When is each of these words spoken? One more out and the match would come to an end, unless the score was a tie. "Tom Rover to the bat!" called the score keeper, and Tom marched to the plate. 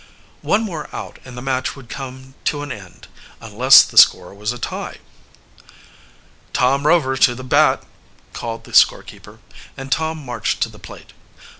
One 0.41 0.63
more 0.63 0.89
out 0.91 1.19
and 1.23 1.37
the 1.37 1.43
match 1.43 1.75
would 1.75 1.87
come 1.87 2.33
to 2.45 2.63
an 2.63 2.71
end, 2.71 3.07
unless 3.39 3.83
the 3.83 3.99
score 3.99 4.33
was 4.33 4.51
a 4.51 4.57
tie. 4.57 4.97
"Tom 6.53 6.87
Rover 6.87 7.15
to 7.17 7.35
the 7.35 7.43
bat!" 7.43 7.83
called 8.33 8.63
the 8.63 8.73
score 8.73 9.03
keeper, 9.03 9.37
and 9.77 9.91
Tom 9.91 10.17
marched 10.25 10.59
to 10.61 10.69
the 10.69 10.79
plate. 10.79 11.13